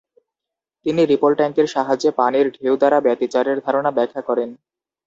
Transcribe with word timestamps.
তিনি 0.85 1.01
রিপল 1.05 1.31
ট্যাঙ্কের 1.35 1.67
সাহায্যে 1.67 2.09
পানির 2.19 2.47
ঢেউ 2.55 2.73
দ্বারা 2.77 2.97
ব্যাতিচারের 3.01 3.57
ধারণা 3.65 3.91
ব্যাখা 3.91 4.21
করেন। 4.21 4.49